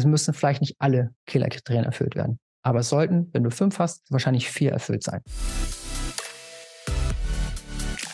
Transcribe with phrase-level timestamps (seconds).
[0.00, 2.40] Es müssen vielleicht nicht alle Killerkriterien erfüllt werden.
[2.62, 5.20] Aber es sollten, wenn du fünf hast, wahrscheinlich vier erfüllt sein.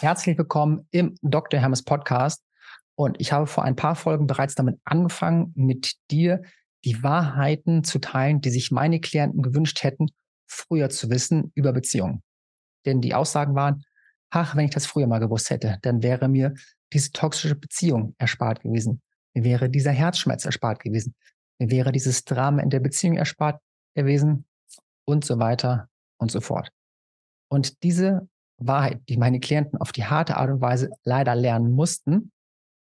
[0.00, 1.60] Herzlich willkommen im Dr.
[1.60, 2.42] Hermes Podcast.
[2.96, 6.42] Und ich habe vor ein paar Folgen bereits damit angefangen, mit dir
[6.84, 10.08] die Wahrheiten zu teilen, die sich meine Klienten gewünscht hätten,
[10.48, 12.24] früher zu wissen über Beziehungen.
[12.84, 13.84] Denn die Aussagen waren,
[14.30, 16.52] ach, wenn ich das früher mal gewusst hätte, dann wäre mir
[16.92, 19.02] diese toxische Beziehung erspart gewesen.
[19.34, 21.14] Mir wäre dieser Herzschmerz erspart gewesen.
[21.58, 23.60] Mir wäre dieses Drama in der Beziehung erspart
[23.94, 24.44] gewesen
[25.06, 26.70] und so weiter und so fort.
[27.48, 32.32] Und diese Wahrheit, die meine Klienten auf die harte Art und Weise leider lernen mussten,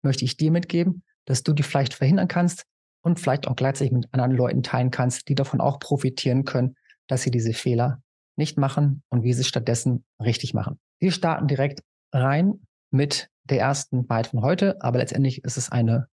[0.02, 2.64] möchte ich dir mitgeben, dass du die vielleicht verhindern kannst
[3.02, 7.22] und vielleicht auch gleichzeitig mit anderen Leuten teilen kannst, die davon auch profitieren können, dass
[7.22, 8.02] sie diese Fehler
[8.36, 10.78] nicht machen und wie sie es stattdessen richtig machen.
[11.00, 16.08] Wir starten direkt rein mit der ersten Byte von heute, aber letztendlich ist es eine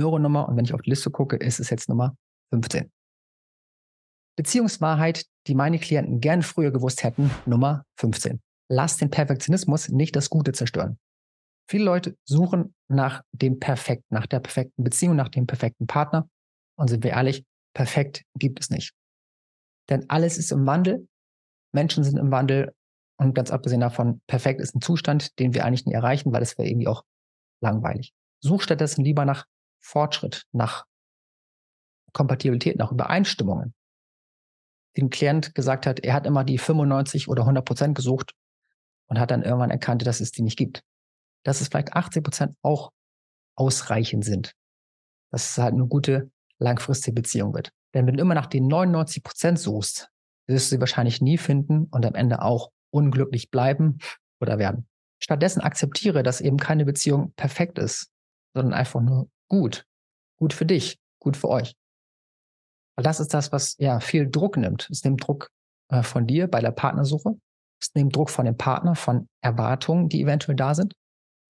[0.00, 2.16] Hörenummer und wenn ich auf die Liste gucke, ist es jetzt Nummer
[2.52, 2.90] 15.
[4.36, 8.40] Beziehungswahrheit, die meine Klienten gern früher gewusst hätten, Nummer 15.
[8.70, 10.98] Lass den Perfektionismus nicht das Gute zerstören.
[11.68, 16.28] Viele Leute suchen nach dem Perfekten, nach der perfekten Beziehung, nach dem perfekten Partner.
[16.76, 17.44] Und sind wir ehrlich,
[17.74, 18.92] perfekt gibt es nicht.
[19.88, 21.06] Denn alles ist im Wandel.
[21.72, 22.72] Menschen sind im Wandel.
[23.18, 26.56] Und ganz abgesehen davon, perfekt ist ein Zustand, den wir eigentlich nie erreichen, weil es
[26.56, 27.04] wäre irgendwie auch
[27.62, 28.14] langweilig.
[28.42, 29.44] Such stattdessen lieber nach
[29.80, 30.84] Fortschritt, nach
[32.12, 33.74] Kompatibilität, nach Übereinstimmungen.
[34.96, 38.34] Den Klient gesagt hat, er hat immer die 95 oder 100 Prozent gesucht
[39.06, 40.82] und hat dann irgendwann erkannt, dass es die nicht gibt.
[41.44, 42.90] Dass es vielleicht 80 Prozent auch
[43.56, 44.54] ausreichend sind.
[45.30, 47.72] Dass es halt eine gute langfristige Beziehung wird.
[47.94, 50.10] Denn wenn du immer nach den 99 Prozent suchst,
[50.46, 53.98] wirst du sie wahrscheinlich nie finden und am Ende auch unglücklich bleiben
[54.40, 54.88] oder werden.
[55.22, 58.10] Stattdessen akzeptiere, dass eben keine Beziehung perfekt ist,
[58.54, 59.84] sondern einfach nur gut.
[60.38, 61.76] Gut für dich, gut für euch.
[62.96, 64.88] Weil das ist das, was ja viel Druck nimmt.
[64.90, 65.50] Es nimmt Druck
[65.88, 67.38] äh, von dir bei der Partnersuche.
[67.80, 70.94] Es nimmt Druck von dem Partner, von Erwartungen, die eventuell da sind.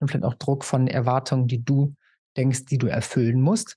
[0.01, 1.95] Und vielleicht auch Druck von Erwartungen, die du
[2.37, 3.77] denkst, die du erfüllen musst.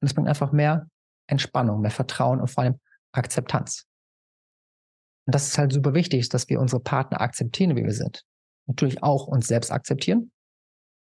[0.00, 0.88] Und es bringt einfach mehr
[1.28, 2.80] Entspannung, mehr Vertrauen und vor allem
[3.12, 3.86] Akzeptanz.
[5.26, 8.24] Und das ist halt super wichtig, dass wir unsere Partner akzeptieren, wie wir sind.
[8.66, 10.30] Natürlich auch uns selbst akzeptieren.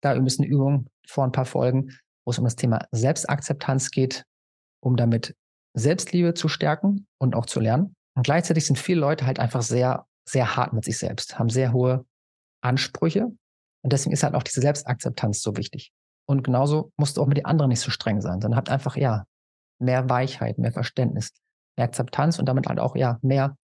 [0.01, 1.91] Da wir eine Übung vor ein paar Folgen,
[2.25, 4.25] wo es um das Thema Selbstakzeptanz geht,
[4.83, 5.35] um damit
[5.75, 7.95] Selbstliebe zu stärken und auch zu lernen.
[8.17, 11.73] Und gleichzeitig sind viele Leute halt einfach sehr, sehr hart mit sich selbst, haben sehr
[11.73, 12.05] hohe
[12.63, 13.27] Ansprüche.
[13.83, 15.93] Und deswegen ist halt auch diese Selbstakzeptanz so wichtig.
[16.27, 18.97] Und genauso musst du auch mit den anderen nicht so streng sein, sondern habt einfach,
[18.97, 19.25] ja,
[19.81, 21.33] mehr Weichheit, mehr Verständnis,
[21.77, 23.57] mehr Akzeptanz und damit halt auch, ja, mehr,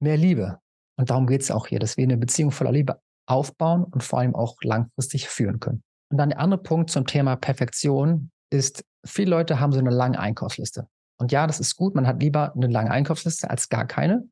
[0.00, 0.58] mehr Liebe.
[0.98, 4.20] Und darum geht es auch hier, dass wir eine Beziehung voller Liebe aufbauen und vor
[4.20, 5.82] allem auch langfristig führen können.
[6.10, 10.18] Und dann der andere Punkt zum Thema Perfektion ist, viele Leute haben so eine lange
[10.18, 10.86] Einkaufsliste.
[11.18, 11.94] Und ja, das ist gut.
[11.94, 14.28] Man hat lieber eine lange Einkaufsliste als gar keine.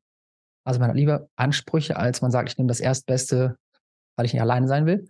[0.65, 3.57] Also man hat lieber Ansprüche, als man sagt, ich nehme das Erstbeste,
[4.17, 5.09] weil ich nicht alleine sein will.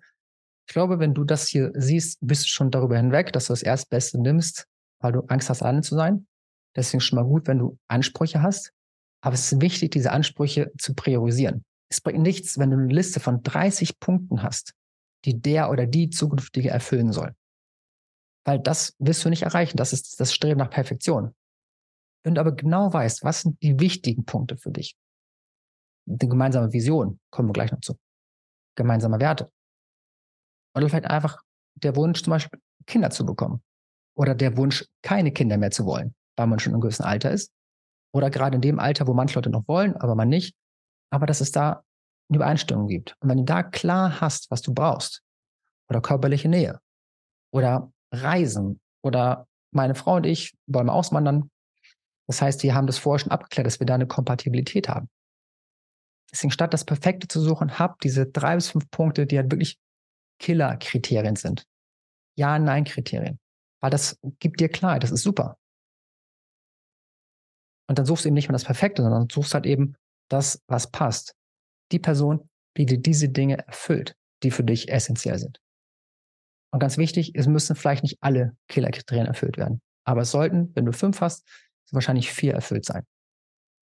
[0.69, 3.63] Ich glaube, wenn du das hier siehst, bist du schon darüber hinweg, dass du das
[3.63, 4.67] Erstbeste nimmst,
[5.01, 6.27] weil du Angst hast, alleine zu sein.
[6.77, 8.73] Deswegen schon mal gut, wenn du Ansprüche hast.
[9.23, 11.65] Aber es ist wichtig, diese Ansprüche zu priorisieren.
[11.93, 14.73] Es bringt nichts, wenn du eine Liste von 30 Punkten hast,
[15.27, 17.37] die der oder die zukünftige erfüllen soll.
[18.47, 19.77] Weil das wirst du nicht erreichen.
[19.77, 21.35] Das ist das Streben nach Perfektion.
[22.25, 24.97] Wenn du aber genau weißt, was sind die wichtigen Punkte für dich,
[26.07, 27.99] die gemeinsame Vision, kommen wir gleich noch zu,
[28.75, 29.53] gemeinsame Werte.
[30.75, 31.43] Oder vielleicht einfach
[31.75, 33.63] der Wunsch, zum Beispiel Kinder zu bekommen.
[34.17, 37.33] Oder der Wunsch, keine Kinder mehr zu wollen, weil man schon in einem gewissen Alter
[37.33, 37.53] ist.
[38.15, 40.57] Oder gerade in dem Alter, wo manche Leute noch wollen, aber man nicht.
[41.13, 41.85] Aber dass es da
[42.29, 43.17] eine Übereinstimmung gibt.
[43.21, 45.23] Und wenn du da klar hast, was du brauchst,
[45.89, 46.81] oder körperliche Nähe,
[47.53, 51.51] oder Reisen oder meine Frau und ich wollen auswandern.
[52.27, 55.09] Das heißt, wir haben das vorher schon abgeklärt, dass wir da eine Kompatibilität haben.
[56.31, 59.79] Deswegen statt das Perfekte zu suchen, hab diese drei bis fünf Punkte, die halt wirklich
[60.39, 61.67] Killer-Kriterien sind.
[62.39, 63.39] Ja-Nein-Kriterien.
[63.81, 65.59] Weil das gibt dir Klarheit, das ist super.
[67.89, 69.97] Und dann suchst du eben nicht mehr das Perfekte, sondern suchst halt eben
[70.33, 71.35] das, was passt.
[71.93, 75.61] Die Person, die dir diese Dinge erfüllt, die für dich essentiell sind.
[76.73, 79.83] Und ganz wichtig, es müssen vielleicht nicht alle Killerkriterien erfüllt werden.
[80.05, 81.47] Aber es sollten, wenn du fünf hast,
[81.91, 83.05] wahrscheinlich vier erfüllt sein.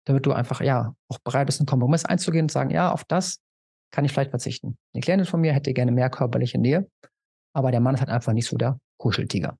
[0.04, 3.38] Damit du einfach, ja, auch bereit bist, einen Kompromiss einzugehen und sagen, ja, auf das
[3.92, 4.76] kann ich vielleicht verzichten.
[4.92, 6.90] Eine Klientin von mir hätte gerne mehr körperliche Nähe,
[7.54, 9.56] aber der Mann ist halt einfach nicht so der Kuscheltiger.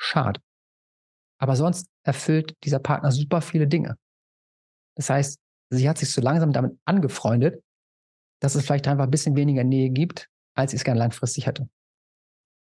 [0.00, 0.40] Schade.
[1.38, 3.96] Aber sonst erfüllt dieser Partner super viele Dinge.
[4.96, 5.38] Das heißt,
[5.70, 7.62] sie hat sich so langsam damit angefreundet,
[8.40, 11.62] dass es vielleicht einfach ein bisschen weniger Nähe gibt, als sie es gerne langfristig hätte.
[11.62, 11.70] Und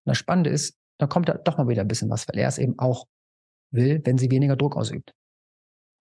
[0.06, 2.58] das Spannende ist, dann kommt da doch mal wieder ein bisschen was, weil er ist
[2.58, 3.08] eben auch
[3.72, 5.14] will, wenn sie weniger Druck ausübt.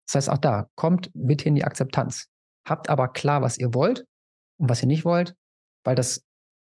[0.07, 2.29] Das heißt, auch da kommt bitte in die Akzeptanz.
[2.67, 4.05] Habt aber klar, was ihr wollt
[4.59, 5.35] und was ihr nicht wollt,
[5.85, 6.25] weil das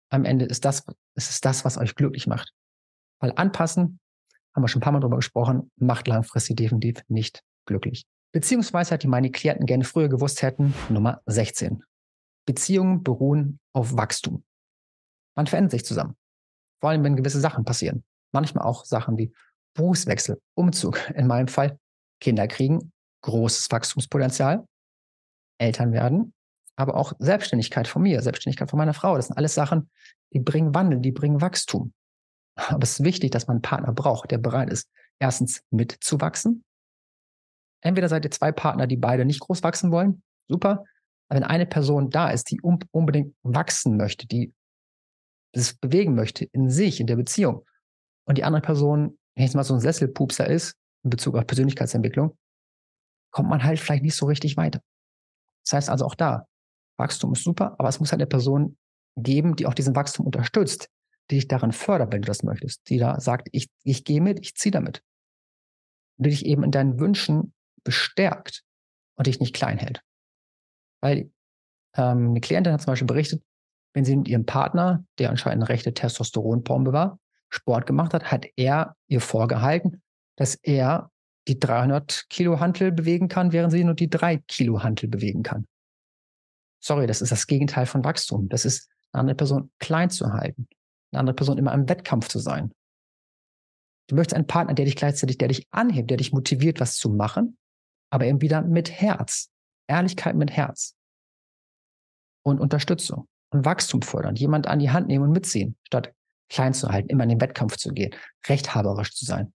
[0.09, 0.83] am Ende ist das,
[1.15, 2.51] es ist das, was euch glücklich macht.
[3.19, 3.99] Weil anpassen,
[4.55, 8.05] haben wir schon ein paar Mal drüber gesprochen, macht langfristig definitiv nicht glücklich.
[8.35, 11.81] Beziehungsweise, die meine Klienten gerne früher gewusst hätten, Nummer 16.
[12.45, 14.43] Beziehungen beruhen auf Wachstum.
[15.35, 16.17] Man verändert sich zusammen.
[16.81, 18.03] Vor allem, wenn gewisse Sachen passieren.
[18.33, 19.33] Manchmal auch Sachen wie
[19.73, 21.79] Berufswechsel, Umzug, in meinem Fall
[22.19, 22.91] Kinder kriegen,
[23.21, 24.67] großes Wachstumspotenzial,
[25.57, 26.33] Eltern werden,
[26.75, 29.15] aber auch Selbstständigkeit von mir, Selbstständigkeit von meiner Frau.
[29.15, 29.89] Das sind alles Sachen,
[30.33, 31.93] die bringen Wandel, die bringen Wachstum.
[32.57, 34.89] Aber es ist wichtig, dass man einen Partner braucht, der bereit ist,
[35.19, 36.65] erstens mitzuwachsen.
[37.85, 40.83] Entweder seid ihr zwei Partner, die beide nicht groß wachsen wollen, super.
[41.29, 44.53] Aber wenn eine Person da ist, die unbedingt wachsen möchte, die
[45.51, 47.63] es bewegen möchte in sich, in der Beziehung,
[48.27, 50.73] und die andere Person, wenn jetzt mal so ein Sesselpupser ist,
[51.03, 52.35] in Bezug auf Persönlichkeitsentwicklung,
[53.31, 54.81] kommt man halt vielleicht nicht so richtig weiter.
[55.63, 56.47] Das heißt also auch da,
[56.97, 58.77] Wachstum ist super, aber es muss halt eine Person
[59.15, 60.89] geben, die auch diesen Wachstum unterstützt,
[61.29, 64.39] die dich daran fördert, wenn du das möchtest, die da sagt, ich, ich gehe mit,
[64.39, 65.03] ich ziehe damit.
[66.17, 67.53] Die dich eben in deinen Wünschen
[67.85, 68.63] bestärkt
[69.15, 70.01] und dich nicht klein hält.
[71.01, 71.31] Weil
[71.95, 73.41] ähm, eine Klientin hat zum Beispiel berichtet,
[73.93, 78.45] wenn sie mit ihrem Partner, der anscheinend eine rechte Testosteronbombe war, Sport gemacht hat, hat
[78.57, 80.01] er ihr vorgehalten,
[80.35, 81.09] dass er
[81.47, 85.65] die 300 Kilo Hantel bewegen kann, während sie nur die 3 Kilo Hantel bewegen kann.
[86.83, 88.49] Sorry, das ist das Gegenteil von Wachstum.
[88.49, 90.67] Das ist, eine andere Person klein zu halten,
[91.11, 92.71] eine andere Person immer im Wettkampf zu sein.
[94.07, 97.09] Du möchtest einen Partner, der dich gleichzeitig, der dich anhebt, der dich motiviert, was zu
[97.09, 97.57] machen,
[98.09, 99.51] aber eben wieder mit Herz.
[99.87, 100.95] Ehrlichkeit mit Herz.
[102.43, 104.35] Und Unterstützung und Wachstum fördern.
[104.35, 106.13] Jemand an die Hand nehmen und mitziehen, statt
[106.49, 108.13] klein zu halten, immer in den Wettkampf zu gehen,
[108.47, 109.53] rechthaberisch zu sein.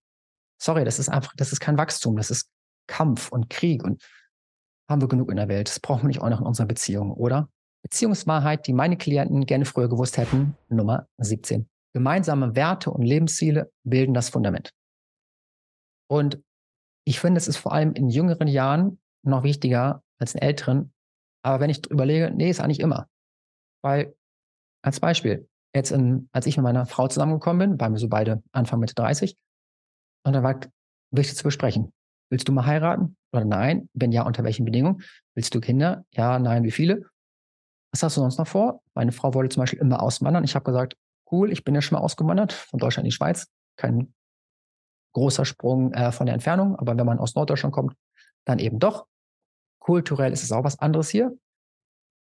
[0.61, 2.49] Sorry, das ist einfach, das ist kein Wachstum, das ist
[2.87, 4.03] Kampf und Krieg und
[4.89, 5.69] haben wir genug in der Welt.
[5.69, 7.49] Das brauchen wir nicht auch noch in unserer Beziehung, oder?
[7.83, 11.67] Beziehungswahrheit, die meine Klienten gerne früher gewusst hätten, Nummer 17.
[11.93, 14.73] Gemeinsame Werte und Lebensziele bilden das Fundament.
[16.07, 16.41] Und
[17.05, 20.93] ich finde, es ist vor allem in jüngeren Jahren noch wichtiger als in älteren.
[21.43, 23.07] Aber wenn ich überlege, nee, ist eigentlich immer.
[23.83, 24.15] Weil,
[24.83, 28.43] als Beispiel, jetzt in, als ich mit meiner Frau zusammengekommen bin, waren wir so beide
[28.51, 29.35] Anfang Mitte 30.
[30.25, 30.59] Und da war
[31.11, 31.93] wichtig zu besprechen.
[32.29, 33.89] Willst du mal heiraten oder nein?
[33.93, 35.03] Wenn ja, unter welchen Bedingungen?
[35.35, 36.05] Willst du Kinder?
[36.11, 37.05] Ja, nein, wie viele?
[37.91, 38.81] Was hast du sonst noch vor?
[38.93, 40.43] Meine Frau wollte zum Beispiel immer auswandern.
[40.43, 40.95] Ich habe gesagt,
[41.31, 43.47] cool, ich bin ja schon mal ausgewandert von Deutschland in die Schweiz.
[43.77, 44.13] Kein
[45.13, 47.95] großer Sprung äh, von der Entfernung, aber wenn man aus Norddeutschland kommt,
[48.45, 49.05] dann eben doch.
[49.79, 51.35] Kulturell ist es auch was anderes hier.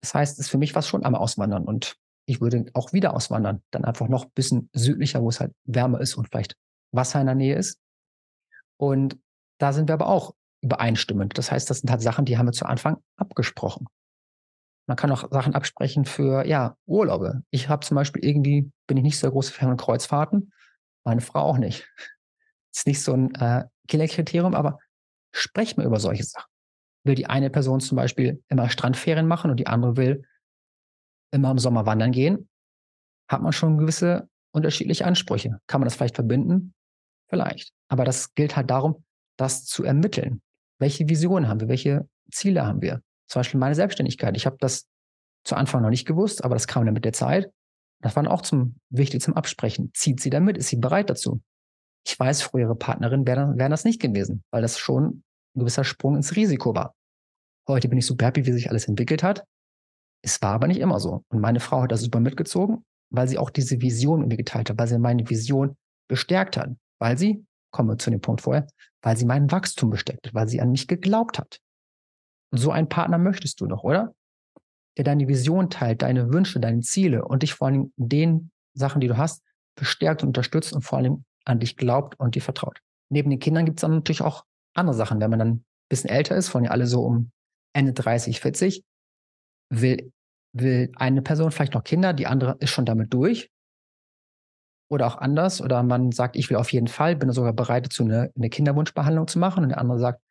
[0.01, 1.97] Das heißt, es ist für mich was schon am Auswandern und
[2.27, 6.01] ich würde auch wieder auswandern, dann einfach noch ein bisschen südlicher, wo es halt wärmer
[6.01, 6.56] ist und vielleicht
[6.91, 7.79] Wasser in der Nähe ist.
[8.77, 9.18] Und
[9.59, 11.38] da sind wir aber auch übereinstimmend.
[11.38, 13.88] Das heißt, das sind halt Sachen, die haben wir zu Anfang abgesprochen.
[14.88, 17.44] Man kann auch Sachen absprechen für, ja, Urlaube.
[17.50, 20.53] Ich habe zum Beispiel irgendwie, bin ich nicht so große Fan von Kreuzfahrten,
[21.06, 21.89] meine Frau auch nicht.
[22.77, 24.77] Ist nicht so ein äh, Killerkriterium, aber
[25.31, 26.47] sprecht mal über solche Sachen.
[27.06, 30.24] Will die eine Person zum Beispiel immer Strandferien machen und die andere will
[31.31, 32.47] immer im Sommer wandern gehen,
[33.27, 35.59] hat man schon gewisse unterschiedliche Ansprüche.
[35.65, 36.75] Kann man das vielleicht verbinden?
[37.29, 37.74] Vielleicht.
[37.88, 39.03] Aber das gilt halt darum,
[39.38, 40.44] das zu ermitteln.
[40.80, 41.69] Welche Visionen haben wir?
[41.69, 43.01] Welche Ziele haben wir?
[43.28, 44.37] Zum Beispiel meine Selbstständigkeit.
[44.37, 44.87] Ich habe das
[45.44, 47.51] zu Anfang noch nicht gewusst, aber das kam dann mit der Zeit.
[48.01, 49.90] Das war dann auch zum, wichtig zum Absprechen.
[49.95, 50.57] Zieht sie damit?
[50.57, 51.42] Ist sie bereit dazu?
[52.07, 55.23] Ich weiß, frühere Partnerinnen wären, wären das nicht gewesen, weil das schon
[55.56, 56.95] ein gewisser Sprung ins Risiko war.
[57.68, 59.44] Heute bin ich super happy, wie sich alles entwickelt hat.
[60.23, 61.26] Es war aber nicht immer so.
[61.28, 64.69] Und meine Frau hat das super mitgezogen, weil sie auch diese Vision mit mir geteilt
[64.69, 65.76] hat, weil sie meine Vision
[66.07, 68.68] bestärkt hat, weil sie, kommen wir zu dem Punkt vorher,
[69.02, 71.59] weil sie mein Wachstum bestärkt hat, weil sie an mich geglaubt hat.
[72.54, 74.16] Und so einen Partner möchtest du doch, oder?
[74.95, 79.09] Der deine Vision teilt, deine Wünsche, deine Ziele und dich vor allem den Sachen, die
[79.09, 79.44] du hast,
[79.76, 82.80] bestärkt und unterstützt und vor allem an dich glaubt und dir vertraut.
[83.09, 85.19] Neben den Kindern gibt es dann natürlich auch andere Sachen.
[85.19, 87.31] Wenn man dann ein bisschen älter ist, von ja alle so um
[87.73, 88.83] Ende 30, 40,
[89.69, 90.11] will,
[90.54, 93.49] will eine Person vielleicht noch Kinder, die andere ist schon damit durch.
[94.89, 95.61] Oder auch anders.
[95.61, 99.27] Oder man sagt, ich will auf jeden Fall, bin sogar bereit dazu, eine, eine Kinderwunschbehandlung
[99.27, 99.63] zu machen.
[99.63, 100.21] Und der andere sagt,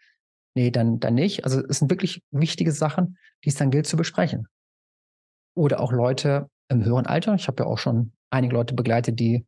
[0.54, 1.44] nee, dann, dann nicht.
[1.44, 4.48] Also es sind wirklich wichtige Sachen, die es dann gilt zu besprechen.
[5.54, 7.34] Oder auch Leute im höheren Alter.
[7.34, 9.46] Ich habe ja auch schon einige Leute begleitet, die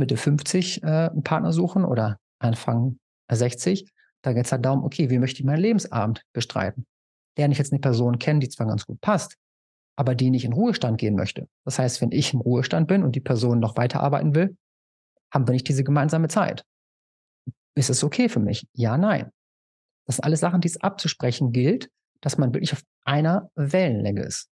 [0.00, 2.98] Mitte 50 äh, einen Partner suchen oder Anfang
[3.30, 3.88] 60.
[4.22, 6.86] Da geht es halt darum, okay, wie möchte ich meinen Lebensabend bestreiten?
[7.40, 9.36] lerne ich jetzt eine Person kennen, die zwar ganz gut passt,
[9.96, 11.48] aber die nicht in Ruhestand gehen möchte.
[11.64, 14.56] Das heißt, wenn ich im Ruhestand bin und die Person noch weiterarbeiten will,
[15.32, 16.64] haben wir nicht diese gemeinsame Zeit.
[17.74, 18.66] Ist es okay für mich?
[18.74, 19.30] Ja, nein.
[20.06, 21.88] Das sind alles Sachen, die es abzusprechen gilt,
[22.20, 24.50] dass man wirklich auf einer Wellenlänge ist.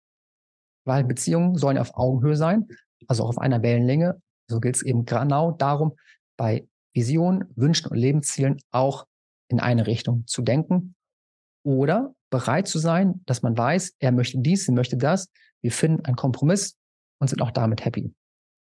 [0.85, 2.67] Weil Beziehungen sollen auf Augenhöhe sein,
[3.07, 4.21] also auch auf einer Wellenlänge.
[4.49, 5.95] So gilt es eben genau darum,
[6.37, 9.05] bei Visionen, Wünschen und Lebenszielen auch
[9.49, 10.95] in eine Richtung zu denken
[11.63, 15.29] oder bereit zu sein, dass man weiß, er möchte dies, sie möchte das,
[15.61, 16.77] wir finden einen Kompromiss
[17.19, 18.13] und sind auch damit happy.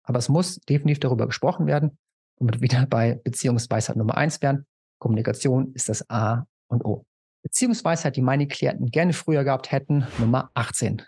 [0.03, 1.97] Aber es muss definitiv darüber gesprochen werden,
[2.39, 4.65] wir wieder bei Beziehungsweisheit Nummer eins wären.
[4.99, 7.05] Kommunikation ist das A und O.
[7.43, 11.01] Beziehungsweisheit, die meine Klienten gerne früher gehabt hätten, Nummer 18.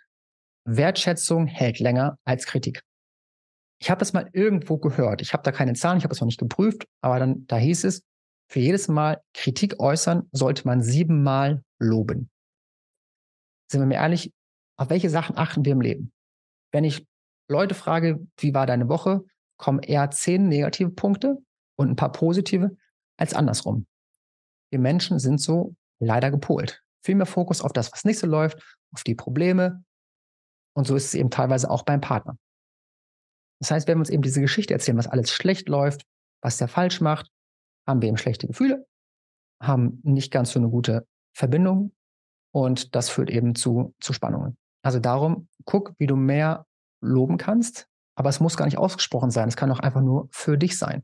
[0.66, 2.84] Wertschätzung hält länger als Kritik.
[3.82, 5.22] Ich habe das mal irgendwo gehört.
[5.22, 7.84] Ich habe da keine Zahlen, ich habe es noch nicht geprüft, aber dann da hieß
[7.86, 8.04] es,
[8.48, 12.30] für jedes Mal Kritik äußern sollte man siebenmal loben.
[13.72, 14.32] Sind wir mir ehrlich,
[14.78, 16.12] auf welche Sachen achten wir im Leben?
[16.72, 17.08] Wenn ich
[17.50, 19.24] Leute frage, wie war deine Woche,
[19.58, 21.38] kommen eher zehn negative Punkte
[21.76, 22.78] und ein paar positive
[23.18, 23.88] als andersrum.
[24.70, 26.84] Wir Menschen sind so leider gepolt.
[27.04, 29.84] Viel mehr Fokus auf das, was nicht so läuft, auf die Probleme.
[30.74, 32.38] Und so ist es eben teilweise auch beim Partner.
[33.62, 36.02] Das heißt, wenn wir uns eben diese Geschichte erzählen, was alles schlecht läuft,
[36.42, 37.30] was der falsch macht,
[37.88, 38.88] haben wir eben schlechte Gefühle,
[39.62, 41.94] haben nicht ganz so eine gute Verbindung
[42.52, 44.58] und das führt eben zu, zu Spannungen.
[44.84, 46.66] Also darum, guck, wie du mehr
[47.02, 49.48] loben kannst, aber es muss gar nicht ausgesprochen sein.
[49.48, 51.04] Es kann auch einfach nur für dich sein.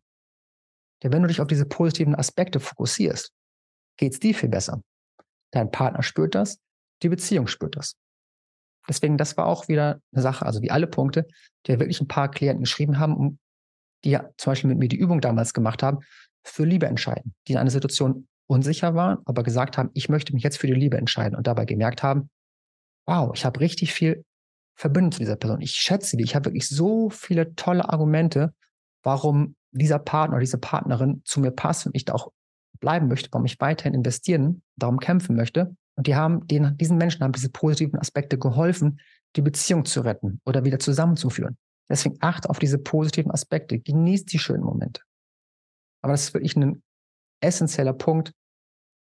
[1.03, 3.31] Denn wenn du dich auf diese positiven Aspekte fokussierst,
[3.97, 4.81] geht es dir viel besser.
[5.51, 6.59] Dein Partner spürt das,
[7.03, 7.93] die Beziehung spürt das.
[8.87, 11.27] Deswegen, das war auch wieder eine Sache, also wie alle Punkte,
[11.65, 13.39] die wirklich ein paar Klienten geschrieben haben,
[14.03, 15.99] die ja zum Beispiel mit mir die Übung damals gemacht haben,
[16.43, 20.43] für Liebe entscheiden, die in einer Situation unsicher waren, aber gesagt haben, ich möchte mich
[20.43, 22.29] jetzt für die Liebe entscheiden und dabei gemerkt haben,
[23.05, 24.23] wow, ich habe richtig viel
[24.75, 25.61] Verbindung zu dieser Person.
[25.61, 26.23] Ich schätze die.
[26.23, 28.53] Ich habe wirklich so viele tolle Argumente,
[29.03, 32.31] warum dieser Partner oder diese Partnerin zu mir passt und ich da auch
[32.79, 35.75] bleiben möchte, warum ich weiterhin investieren, darum kämpfen möchte.
[35.97, 38.99] Und die haben, den, diesen Menschen haben diese positiven Aspekte geholfen,
[39.35, 41.57] die Beziehung zu retten oder wieder zusammenzuführen.
[41.89, 45.01] Deswegen achte auf diese positiven Aspekte, genießt die schönen Momente.
[46.03, 46.83] Aber das ist wirklich ein
[47.41, 48.31] essentieller Punkt,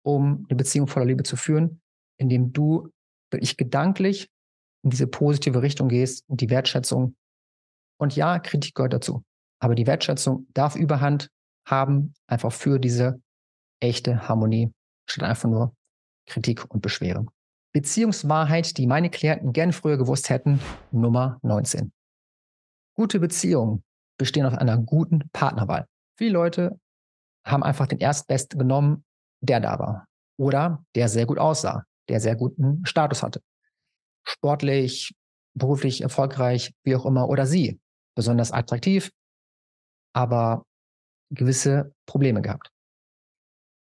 [0.05, 1.81] um eine Beziehung voller Liebe zu führen,
[2.19, 2.91] indem du
[3.31, 4.29] wirklich gedanklich
[4.85, 7.17] in diese positive Richtung gehst und die Wertschätzung.
[7.99, 9.25] Und ja, Kritik gehört dazu.
[9.61, 11.31] Aber die Wertschätzung darf Überhand
[11.67, 13.23] haben, einfach für diese
[13.81, 14.73] echte Harmonie,
[15.09, 15.75] statt einfach nur
[16.27, 17.31] Kritik und Beschweren.
[17.73, 20.61] Beziehungswahrheit, die meine Klienten gern früher gewusst hätten,
[20.91, 21.93] Nummer 19.
[22.95, 23.83] Gute Beziehungen
[24.19, 25.87] bestehen auf einer guten Partnerwahl.
[26.19, 26.79] Viele Leute
[27.45, 29.05] haben einfach den Erstbesten genommen,
[29.41, 30.07] der da war.
[30.39, 33.43] Oder der sehr gut aussah, der sehr guten Status hatte.
[34.25, 35.15] Sportlich,
[35.55, 37.29] beruflich erfolgreich, wie auch immer.
[37.29, 37.81] Oder sie,
[38.15, 39.11] besonders attraktiv,
[40.15, 40.65] aber
[41.31, 42.71] gewisse Probleme gehabt.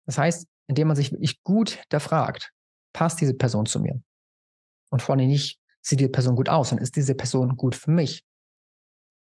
[0.06, 2.54] Das heißt, indem man sich wirklich gut hinterfragt,
[2.94, 4.01] passt diese Person zu mir?
[4.90, 7.92] Und vor allem nicht, sieht die Person gut aus und ist diese Person gut für
[7.92, 8.24] mich?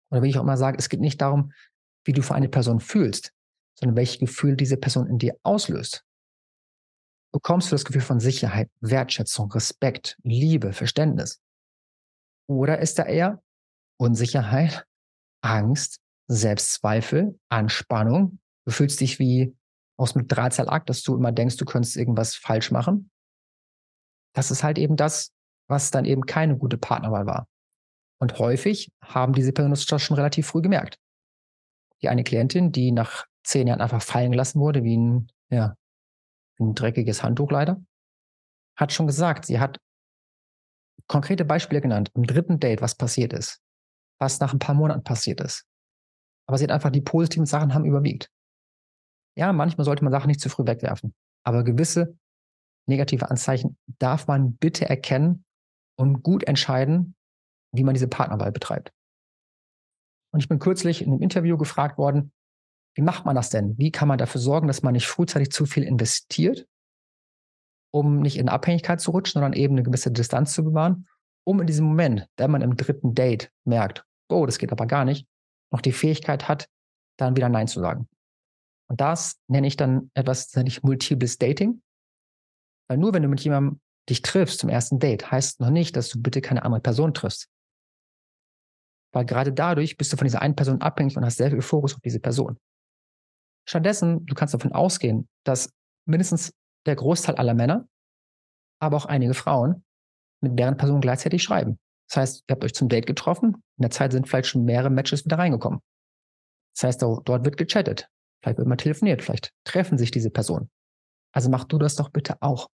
[0.09, 1.53] Oder wie ich auch immer sage, es geht nicht darum,
[2.05, 3.33] wie du für eine Person fühlst,
[3.75, 6.03] sondern welches Gefühl diese Person in dir auslöst.
[7.31, 11.39] Bekommst du das Gefühl von Sicherheit, Wertschätzung, Respekt, Liebe, Verständnis?
[12.47, 13.43] Oder ist da eher
[13.97, 14.87] Unsicherheit,
[15.41, 18.39] Angst, Selbstzweifel, Anspannung?
[18.65, 19.55] Du fühlst dich wie
[19.97, 23.09] aus einem Drahtseilakt, dass du immer denkst, du könntest irgendwas falsch machen.
[24.33, 25.33] Das ist halt eben das,
[25.67, 27.47] was dann eben keine gute Partnerwahl war.
[28.19, 30.97] Und häufig haben diese Personen das schon relativ früh gemerkt.
[32.01, 35.75] Die eine Klientin, die nach zehn Jahren einfach fallen gelassen wurde, wie ein, ja,
[36.59, 37.81] ein dreckiges Handtuch leider,
[38.75, 39.79] hat schon gesagt, sie hat
[41.07, 43.61] konkrete Beispiele genannt, im dritten Date, was passiert ist,
[44.19, 45.65] was nach ein paar Monaten passiert ist.
[46.47, 48.29] Aber sie hat einfach die positiven Sachen haben überwiegt.
[49.37, 51.13] Ja, manchmal sollte man Sachen nicht zu früh wegwerfen,
[51.43, 52.17] aber gewisse
[52.87, 55.45] negative Anzeichen darf man bitte erkennen
[55.95, 57.15] und gut entscheiden,
[57.71, 58.91] wie man diese Partnerwahl betreibt.
[60.33, 62.31] Und ich bin kürzlich in einem Interview gefragt worden,
[62.95, 63.77] wie macht man das denn?
[63.77, 66.67] Wie kann man dafür sorgen, dass man nicht frühzeitig zu viel investiert,
[67.93, 71.07] um nicht in Abhängigkeit zu rutschen, sondern eben eine gewisse Distanz zu bewahren,
[71.45, 75.05] um in diesem Moment, wenn man im dritten Date merkt, oh, das geht aber gar
[75.05, 75.27] nicht,
[75.71, 76.69] noch die Fähigkeit hat,
[77.17, 78.07] dann wieder Nein zu sagen.
[78.89, 81.81] Und das nenne ich dann etwas, das nenne ich multiples Dating.
[82.89, 86.09] Weil nur wenn du mit jemandem dich triffst zum ersten Date, heißt noch nicht, dass
[86.09, 87.49] du bitte keine andere Person triffst.
[89.13, 91.93] Weil gerade dadurch bist du von dieser einen Person abhängig und hast sehr viel Fokus
[91.93, 92.57] auf diese Person.
[93.67, 95.73] Stattdessen, du kannst davon ausgehen, dass
[96.05, 96.53] mindestens
[96.85, 97.87] der Großteil aller Männer,
[98.79, 99.83] aber auch einige Frauen
[100.41, 101.77] mit mehreren Personen gleichzeitig schreiben.
[102.09, 104.89] Das heißt, ihr habt euch zum Date getroffen, in der Zeit sind vielleicht schon mehrere
[104.89, 105.81] Matches wieder reingekommen.
[106.75, 108.09] Das heißt, dort wird gechattet.
[108.41, 110.69] Vielleicht wird mal telefoniert, vielleicht treffen sich diese Personen.
[111.33, 112.69] Also mach du das doch bitte auch.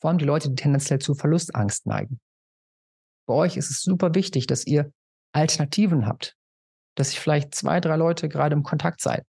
[0.00, 2.20] Vor allem die Leute, die tendenziell zu Verlustangst neigen.
[3.26, 4.92] Bei euch ist es super wichtig, dass ihr
[5.32, 6.36] Alternativen habt,
[6.96, 9.24] dass ihr vielleicht zwei, drei Leute gerade im Kontakt seid.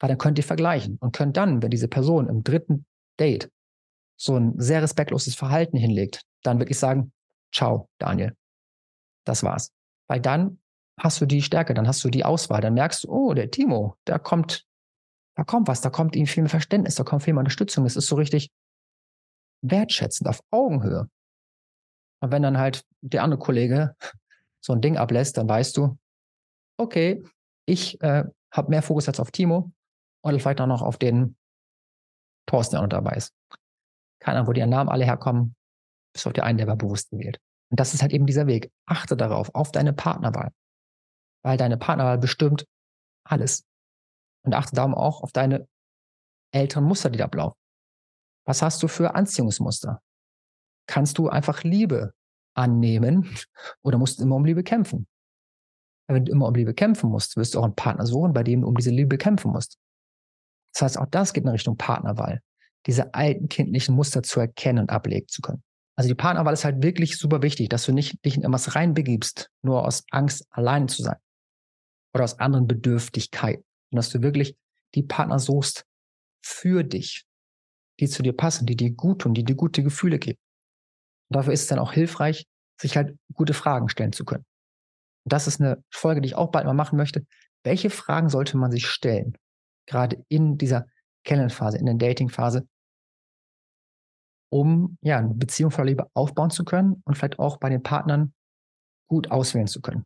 [0.00, 2.86] Weil dann könnt ihr vergleichen und könnt dann, wenn diese Person im dritten
[3.18, 3.50] Date
[4.16, 7.12] so ein sehr respektloses Verhalten hinlegt, dann wirklich sagen,
[7.52, 8.36] ciao, Daniel.
[9.24, 9.72] Das war's.
[10.08, 10.60] Weil dann
[10.98, 13.96] hast du die Stärke, dann hast du die Auswahl, dann merkst du, oh, der Timo,
[14.04, 14.66] da kommt,
[15.38, 17.86] da kommt was, da kommt ihm viel mehr Verständnis, da kommt viel mehr Unterstützung.
[17.86, 18.50] Es ist so richtig
[19.62, 21.08] wertschätzend, auf Augenhöhe.
[22.20, 23.94] Und wenn dann halt der andere Kollege
[24.60, 25.96] so ein Ding ablässt, dann weißt du,
[26.76, 27.22] okay,
[27.66, 29.70] ich äh, habe mehr Fokus jetzt auf Timo
[30.24, 31.36] und vielleicht auch noch auf den
[32.46, 33.32] Thorsten, der noch dabei ist.
[34.18, 35.54] Keine Ahnung, wo die Namen alle herkommen,
[36.12, 37.38] bis auf die einen, der war bewusst gewählt.
[37.70, 38.72] Und das ist halt eben dieser Weg.
[38.86, 40.50] Achte darauf, auf deine Partnerwahl.
[41.44, 42.66] Weil deine Partnerwahl bestimmt
[43.24, 43.67] alles.
[44.48, 45.68] Und achte darum auch auf deine
[46.52, 47.54] älteren Muster, die da ablaufen.
[48.46, 50.00] Was hast du für Anziehungsmuster?
[50.86, 52.14] Kannst du einfach Liebe
[52.54, 53.28] annehmen
[53.82, 55.06] oder musst du immer um Liebe kämpfen?
[56.06, 58.62] Wenn du immer um Liebe kämpfen musst, wirst du auch einen Partner suchen, bei dem
[58.62, 59.76] du um diese Liebe kämpfen musst.
[60.72, 62.40] Das heißt, auch das geht in Richtung Partnerwahl.
[62.86, 65.62] Diese alten kindlichen Muster zu erkennen und ablegen zu können.
[65.94, 69.50] Also die Partnerwahl ist halt wirklich super wichtig, dass du nicht dich in irgendwas reinbegibst,
[69.60, 71.18] nur aus Angst, allein zu sein.
[72.14, 73.67] Oder aus anderen Bedürftigkeiten.
[73.90, 74.56] Und dass du wirklich
[74.94, 75.84] die Partner suchst
[76.42, 77.26] für dich,
[78.00, 80.38] die zu dir passen, die dir gut tun, die dir gute Gefühle geben.
[81.30, 82.46] Und dafür ist es dann auch hilfreich,
[82.80, 84.44] sich halt gute Fragen stellen zu können.
[85.24, 87.26] Und das ist eine Folge, die ich auch bald mal machen möchte.
[87.64, 89.36] Welche Fragen sollte man sich stellen?
[89.86, 90.86] Gerade in dieser
[91.24, 92.66] Kennenphase, in der Datingphase,
[94.50, 98.32] um ja eine Beziehung voller Liebe aufbauen zu können und vielleicht auch bei den Partnern
[99.08, 100.04] gut auswählen zu können.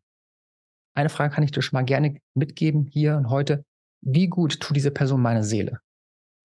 [0.95, 3.65] Eine Frage kann ich dir schon mal gerne mitgeben hier und heute.
[4.03, 5.81] Wie gut tut diese Person meine Seele?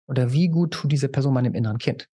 [0.08, 2.08] Oder wie gut tut diese Person meinem inneren Kind?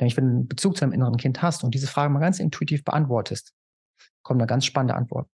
[0.00, 2.40] Nämlich, wenn du einen Bezug zu deinem inneren Kind hast und diese Frage mal ganz
[2.40, 3.54] intuitiv beantwortest,
[4.22, 5.28] kommt eine ganz spannende Antwort.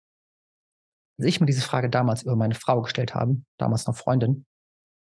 [1.19, 4.47] Als ich mir diese Frage damals über meine Frau gestellt habe, damals noch Freundin,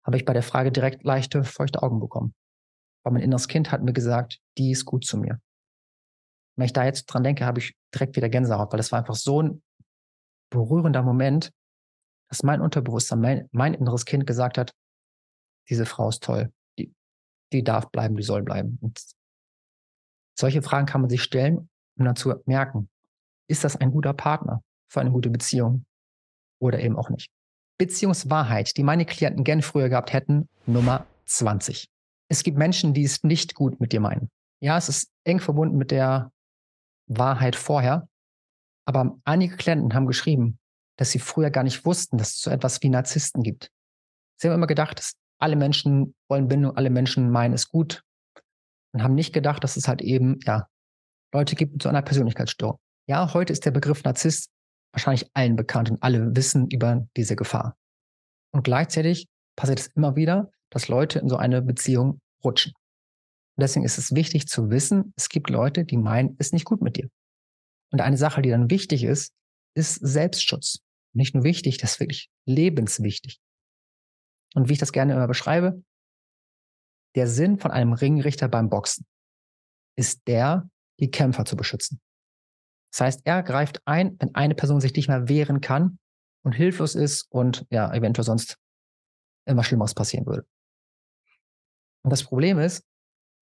[0.04, 2.34] habe ich bei der Frage direkt leichte, feuchte Augen bekommen.
[3.04, 5.40] Weil mein inneres Kind hat mir gesagt, die ist gut zu mir.
[6.56, 9.14] Wenn ich da jetzt dran denke, habe ich direkt wieder Gänsehaut, weil das war einfach
[9.14, 9.62] so ein
[10.50, 11.52] berührender Moment,
[12.34, 14.72] dass mein Unterbewusstsein, mein, mein inneres Kind gesagt hat,
[15.68, 16.92] diese Frau ist toll, die,
[17.52, 18.78] die darf bleiben, die soll bleiben.
[18.80, 19.00] Und
[20.38, 21.68] solche Fragen kann man sich stellen,
[21.98, 22.88] um dann zu merken,
[23.48, 25.86] ist das ein guter Partner für eine gute Beziehung
[26.60, 27.30] oder eben auch nicht.
[27.78, 31.88] Beziehungswahrheit, die meine Klienten gern früher gehabt hätten, Nummer 20
[32.28, 34.30] es gibt Menschen, die es nicht gut mit dir meinen.
[34.60, 36.32] Ja, es ist eng verbunden mit der
[37.06, 38.08] Wahrheit vorher.
[38.86, 40.58] Aber einige Klienten haben geschrieben,
[40.96, 43.70] dass sie früher gar nicht wussten, dass es so etwas wie Narzissten gibt.
[44.36, 48.02] Sie haben immer gedacht, dass alle Menschen wollen Bindung, alle Menschen meinen es gut
[48.92, 50.68] und haben nicht gedacht, dass es halt eben, ja,
[51.32, 52.78] Leute gibt mit so einer Persönlichkeitsstörung.
[53.06, 54.50] Ja, heute ist der Begriff Narzisst
[54.92, 57.76] wahrscheinlich allen bekannt und alle wissen über diese Gefahr.
[58.52, 59.26] Und gleichzeitig
[59.56, 62.72] passiert es immer wieder, dass Leute in so eine Beziehung rutschen.
[63.56, 66.80] Und deswegen ist es wichtig zu wissen, es gibt Leute, die meinen, es nicht gut
[66.80, 67.08] mit dir.
[67.92, 69.32] Und eine Sache, die dann wichtig ist,
[69.76, 70.78] ist Selbstschutz.
[71.14, 73.40] Nicht nur wichtig, das ist wirklich lebenswichtig.
[74.54, 75.82] Und wie ich das gerne immer beschreibe,
[77.14, 79.06] der Sinn von einem Ringrichter beim Boxen
[79.96, 80.68] ist der,
[81.00, 82.00] die Kämpfer zu beschützen.
[82.92, 85.98] Das heißt, er greift ein, wenn eine Person sich nicht mehr wehren kann
[86.44, 88.56] und hilflos ist und ja, eventuell sonst
[89.46, 90.46] immer Schlimmeres passieren würde.
[92.02, 92.84] Und das Problem ist,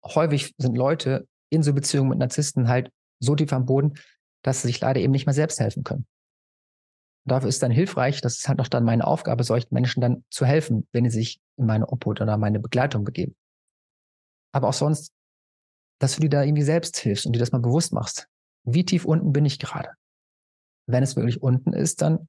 [0.05, 3.95] häufig sind Leute in so Beziehungen mit Narzissten halt so tief am Boden,
[4.43, 6.07] dass sie sich leider eben nicht mehr selbst helfen können.
[7.27, 10.47] Dafür ist dann hilfreich, das ist halt auch dann meine Aufgabe, solchen Menschen dann zu
[10.47, 13.35] helfen, wenn sie sich in meine Obhut oder meine Begleitung begeben.
[14.53, 15.13] Aber auch sonst,
[16.01, 18.29] dass du dir da irgendwie selbst hilfst und dir das mal bewusst machst.
[18.65, 19.91] Wie tief unten bin ich gerade?
[20.89, 22.29] Wenn es wirklich unten ist, dann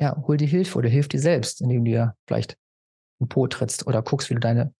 [0.00, 2.56] ja, hol dir Hilfe oder hilf dir selbst, indem du dir vielleicht
[3.20, 4.74] einen Po trittst oder guckst, wie du deine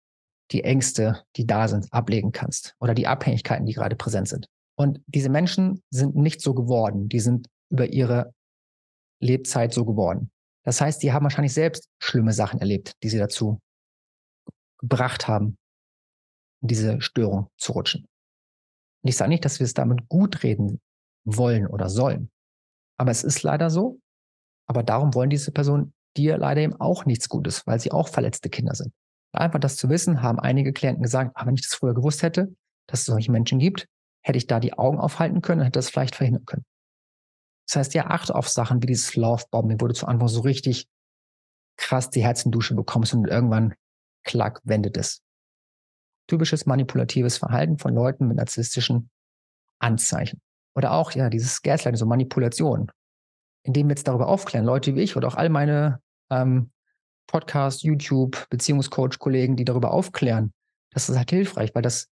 [0.50, 4.48] die Ängste, die da sind, ablegen kannst oder die Abhängigkeiten, die gerade präsent sind.
[4.76, 7.08] Und diese Menschen sind nicht so geworden.
[7.08, 8.34] Die sind über ihre
[9.22, 10.30] Lebzeit so geworden.
[10.64, 13.60] Das heißt, die haben wahrscheinlich selbst schlimme Sachen erlebt, die sie dazu
[14.78, 15.56] gebracht haben,
[16.60, 18.02] in diese Störung zu rutschen.
[19.02, 20.80] Und ich sage nicht, dass wir es damit gut reden
[21.24, 22.30] wollen oder sollen.
[22.98, 24.00] Aber es ist leider so.
[24.68, 28.48] Aber darum wollen diese Personen dir leider eben auch nichts Gutes, weil sie auch verletzte
[28.48, 28.92] Kinder sind.
[29.32, 32.54] Einfach das zu wissen, haben einige Klienten gesagt, ah, wenn ich das früher gewusst hätte,
[32.86, 33.88] dass es solche Menschen gibt,
[34.22, 36.64] hätte ich da die Augen aufhalten können und hätte das vielleicht verhindern können.
[37.68, 40.88] Das heißt, ja, achte auf Sachen wie dieses Love-Bombing, wo du zu Anfang so richtig
[41.76, 43.74] krass die Herzendusche bekommst und irgendwann
[44.24, 45.22] klack wendet es.
[46.28, 49.10] Typisches manipulatives Verhalten von Leuten mit narzisstischen
[49.80, 50.40] Anzeichen.
[50.74, 52.90] Oder auch, ja, dieses Gaslighting, so Manipulation.
[53.64, 56.72] Indem wir jetzt darüber aufklären, Leute wie ich oder auch all meine ähm,
[57.26, 60.52] Podcast, YouTube, Beziehungscoach-Kollegen, die darüber aufklären,
[60.90, 62.08] das ist halt hilfreich, weil das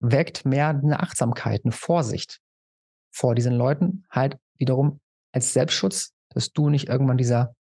[0.00, 2.40] weckt mehr eine Achtsamkeit, eine Vorsicht
[3.10, 5.00] vor diesen Leuten, halt wiederum
[5.32, 7.54] als Selbstschutz, dass du nicht irgendwann dieser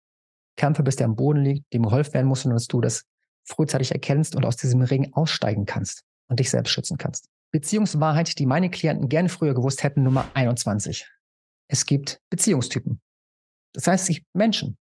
[0.57, 3.05] Kämpfer bist, der am Boden liegt, dem geholfen werden muss, sondern dass du das
[3.45, 7.29] frühzeitig erkennst und aus diesem Ring aussteigen kannst und dich selbst schützen kannst.
[7.51, 11.09] Beziehungswahrheit, die meine Klienten gerne früher gewusst hätten, Nummer 21.
[11.67, 13.01] Es gibt Beziehungstypen.
[13.73, 14.77] Das heißt, es gibt Menschen,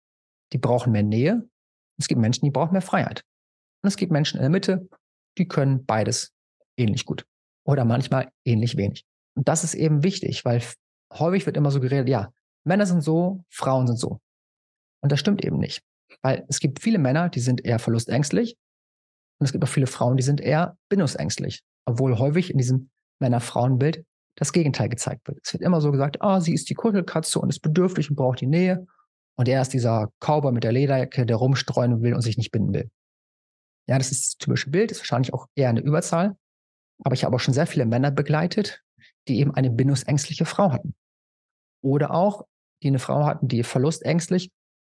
[0.52, 1.48] die brauchen mehr Nähe.
[1.98, 3.24] Es gibt Menschen, die brauchen mehr Freiheit.
[3.82, 4.88] Und es gibt Menschen in der Mitte,
[5.38, 6.32] die können beides
[6.76, 7.26] ähnlich gut.
[7.64, 9.04] Oder manchmal ähnlich wenig.
[9.34, 10.62] Und das ist eben wichtig, weil
[11.12, 12.32] häufig wird immer so geredet, ja,
[12.64, 14.20] Männer sind so, Frauen sind so.
[15.00, 15.82] Und das stimmt eben nicht.
[16.22, 18.56] Weil es gibt viele Männer, die sind eher verlustängstlich.
[19.38, 21.62] Und es gibt auch viele Frauen, die sind eher bindungsängstlich.
[21.86, 22.90] Obwohl häufig in diesem
[23.20, 24.04] Männer-Frauen-Bild
[24.36, 25.40] das Gegenteil gezeigt wird.
[25.42, 28.40] Es wird immer so gesagt, ah, sie ist die Kuschelkatze und ist bedürftig und braucht
[28.40, 28.86] die Nähe.
[29.36, 32.72] Und er ist dieser Cowboy mit der Lederjacke, der rumstreuen will und sich nicht binden
[32.72, 32.90] will.
[33.88, 36.36] Ja, das ist das typische Bild, ist wahrscheinlich auch eher eine Überzahl.
[37.04, 38.82] Aber ich habe auch schon sehr viele Männer begleitet,
[39.26, 40.94] die eben eine bindungsängstliche Frau hatten.
[41.82, 42.46] Oder auch,
[42.82, 44.50] die eine Frau hatten, die verlustängstlich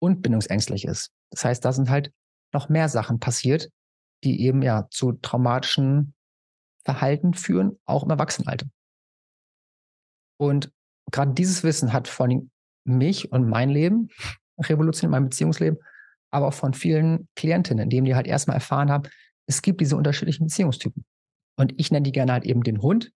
[0.02, 1.12] und bindungsängstlich ist.
[1.32, 2.12] Das heißt, da sind halt
[2.54, 3.70] noch mehr Sachen passiert,
[4.24, 6.14] die eben ja zu traumatischen
[6.84, 8.68] Verhalten führen, auch im Erwachsenenalter.
[10.38, 10.72] Und
[11.12, 12.50] gerade dieses Wissen hat vor allem
[12.86, 14.10] mich und mein Leben
[14.60, 15.80] revolutioniert, mein Beziehungsleben,
[16.32, 19.04] aber auch von vielen Klientinnen, indem die halt erstmal erfahren haben,
[19.48, 21.06] es gibt diese unterschiedlichen Beziehungstypen.
[21.58, 23.12] Und ich nenne die gerne halt eben den Hund.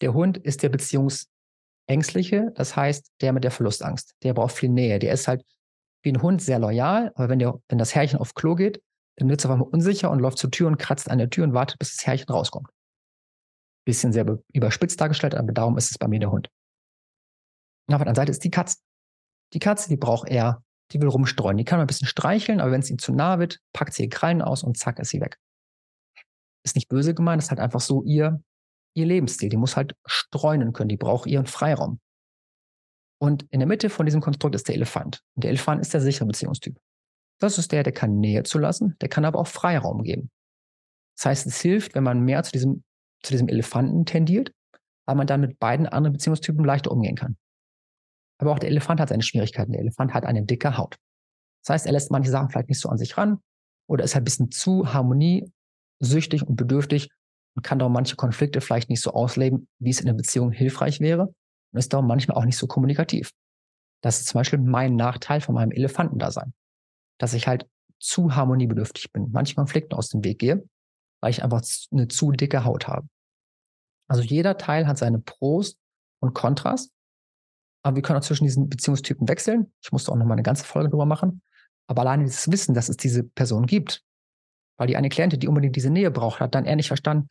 [0.00, 4.14] Der Hund ist der Beziehungsängstliche, das heißt der mit der Verlustangst.
[4.22, 4.98] Der braucht viel Nähe.
[4.98, 5.44] Der ist halt
[6.02, 8.82] wie ein Hund sehr loyal, aber wenn, der, wenn das Herrchen auf Klo geht,
[9.16, 11.44] dann wird es auf einmal unsicher und läuft zur Tür und kratzt an der Tür
[11.44, 12.68] und wartet, bis das Herrchen rauskommt.
[13.84, 16.48] Bisschen sehr überspitzt dargestellt, aber darum ist es bei mir der Hund.
[17.88, 18.76] Und auf der anderen Seite ist die Katze.
[19.54, 21.56] Die Katze, die braucht eher, die will rumstreuen.
[21.56, 24.04] Die kann mal ein bisschen streicheln, aber wenn es ihm zu nah wird, packt sie
[24.04, 25.38] ihr Krallen aus und zack ist sie weg.
[26.64, 28.42] Ist nicht böse gemeint, ist halt einfach so ihr,
[28.94, 29.48] ihr Lebensstil.
[29.48, 32.00] Die muss halt streunen können, die braucht ihren Freiraum.
[33.20, 35.22] Und in der Mitte von diesem Konstrukt ist der Elefant.
[35.34, 36.78] Und der Elefant ist der sichere Beziehungstyp.
[37.40, 40.30] Das ist der, der kann Nähe zulassen, der kann aber auch Freiraum geben.
[41.16, 42.84] Das heißt, es hilft, wenn man mehr zu diesem,
[43.22, 44.52] zu diesem Elefanten tendiert,
[45.06, 47.36] weil man dann mit beiden anderen Beziehungstypen leichter umgehen kann.
[48.40, 49.72] Aber auch der Elefant hat seine Schwierigkeiten.
[49.72, 50.96] Der Elefant hat eine dicke Haut.
[51.64, 53.40] Das heißt, er lässt manche Sachen vielleicht nicht so an sich ran
[53.88, 57.10] oder ist halt ein bisschen zu harmoniesüchtig und bedürftig
[57.58, 61.00] und kann darum manche Konflikte vielleicht nicht so ausleben, wie es in der Beziehung hilfreich
[61.00, 61.34] wäre
[61.72, 63.32] und ist darum manchmal auch nicht so kommunikativ.
[64.00, 66.54] Das ist zum Beispiel mein Nachteil von meinem Elefantendasein,
[67.18, 67.68] dass ich halt
[67.98, 70.64] zu harmoniebedürftig bin, manche Konflikte aus dem Weg gehe,
[71.20, 73.08] weil ich einfach eine zu dicke Haut habe.
[74.06, 75.80] Also jeder Teil hat seine Pros
[76.20, 76.92] und Kontras,
[77.82, 79.72] aber wir können auch zwischen diesen Beziehungstypen wechseln.
[79.82, 81.42] Ich musste auch noch mal eine ganze Folge drüber machen.
[81.88, 84.04] Aber alleine dieses Wissen, dass es diese Person gibt,
[84.76, 87.28] weil die eine Klientin, die unbedingt diese Nähe braucht, hat dann eher nicht verstanden,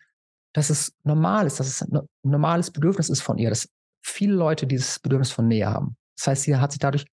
[0.58, 3.70] dass es normal ist, dass es ein normales Bedürfnis ist von ihr, dass
[4.04, 5.98] viele Leute dieses Bedürfnis von Nähe haben.
[6.18, 7.06] Das heißt, sie hat sich dadurch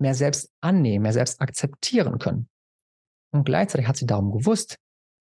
[0.00, 2.48] mehr selbst annehmen, mehr selbst akzeptieren können.
[3.32, 4.76] Und gleichzeitig hat sie darum gewusst,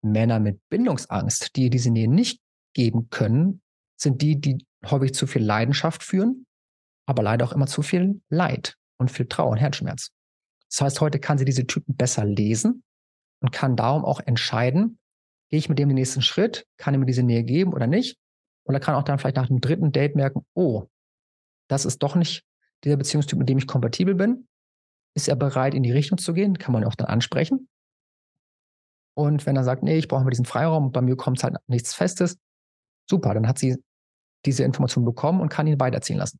[0.03, 2.41] Männer mit Bindungsangst, die ihr diese Nähe nicht
[2.75, 3.63] geben können,
[3.99, 6.45] sind die, die häufig zu viel Leidenschaft führen,
[7.07, 10.11] aber leider auch immer zu viel Leid und viel Trauer und Herzschmerz.
[10.69, 12.83] Das heißt, heute kann sie diese Typen besser lesen
[13.41, 14.99] und kann darum auch entscheiden,
[15.53, 18.17] gehe ich mit dem den nächsten Schritt, kann er mir diese Nähe geben oder nicht?
[18.63, 20.87] Oder kann auch dann vielleicht nach dem dritten Date merken, oh,
[21.69, 22.43] das ist doch nicht
[22.83, 24.47] dieser Beziehungstyp, mit dem ich kompatibel bin.
[25.15, 26.57] Ist er bereit, in die Richtung zu gehen?
[26.57, 27.69] Kann man auch dann ansprechen.
[29.15, 31.93] Und wenn er sagt, nee, ich brauche mal diesen Freiraum, bei mir kommt halt nichts
[31.93, 32.39] Festes,
[33.07, 33.77] super, dann hat sie
[34.47, 36.39] diese Information bekommen und kann ihn weiterziehen lassen.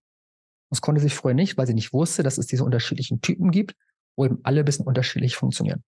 [0.72, 3.76] Das konnte sie früher nicht, weil sie nicht wusste, dass es diese unterschiedlichen Typen gibt,
[4.18, 5.84] wo eben alle ein bisschen unterschiedlich funktionieren.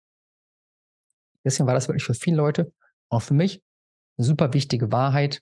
[1.43, 2.71] Deswegen war das wirklich für viele Leute,
[3.15, 3.61] auch für mich,
[4.17, 5.41] eine super wichtige Wahrheit,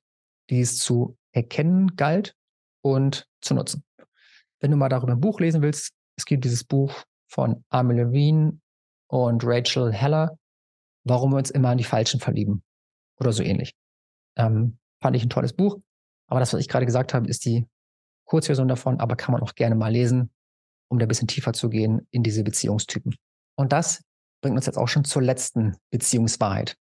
[0.50, 2.36] die es zu erkennen galt
[2.82, 3.84] und zu nutzen.
[4.60, 8.60] Wenn du mal darüber ein Buch lesen willst, es gibt dieses Buch von Armin Levine
[9.08, 10.38] und Rachel Heller,
[11.06, 12.64] Warum wir uns immer an die Falschen verlieben
[13.20, 13.76] oder so ähnlich.
[14.38, 15.80] Ähm, fand ich ein tolles Buch.
[16.28, 17.68] Aber das, was ich gerade gesagt habe, ist die
[18.26, 20.32] Kurzversion davon, aber kann man auch gerne mal lesen,
[20.90, 23.16] um da ein bisschen tiefer zu gehen in diese Beziehungstypen.
[23.56, 24.02] Und das
[24.42, 26.78] bringt uns jetzt auch schon zur letzten Beziehungswahrheit.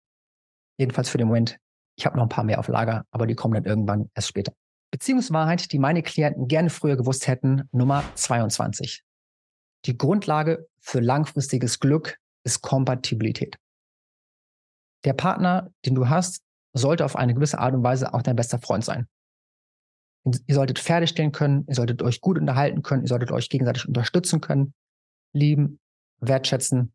[0.78, 1.58] Jedenfalls für den Moment.
[1.98, 4.54] Ich habe noch ein paar mehr auf Lager, aber die kommen dann irgendwann erst später.
[4.92, 9.04] Beziehungswahrheit, die meine Klienten gerne früher gewusst hätten, Nummer 22.
[9.86, 13.58] Die Grundlage für langfristiges Glück ist Kompatibilität.
[15.04, 16.42] Der Partner, den du hast,
[16.74, 19.08] sollte auf eine gewisse Art und Weise auch dein bester Freund sein.
[20.46, 24.42] Ihr solltet fertigstellen können, ihr solltet euch gut unterhalten können, ihr solltet euch gegenseitig unterstützen
[24.42, 24.74] können,
[25.34, 25.80] lieben,
[26.20, 26.94] wertschätzen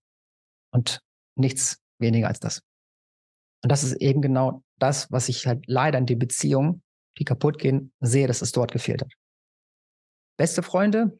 [0.71, 1.01] und
[1.37, 2.63] nichts weniger als das.
[3.63, 6.83] Und das ist eben genau das, was ich halt leider in den Beziehungen,
[7.19, 9.13] die kaputt gehen, sehe, dass es dort gefehlt hat.
[10.37, 11.17] Beste Freunde,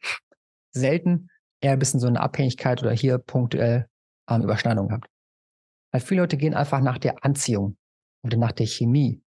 [0.71, 1.29] selten,
[1.61, 3.87] eher ein bisschen so eine Abhängigkeit oder hier punktuell
[4.29, 5.07] ähm, Überschneidung gehabt.
[5.91, 7.77] Weil viele Leute gehen einfach nach der Anziehung
[8.23, 9.21] oder nach der Chemie.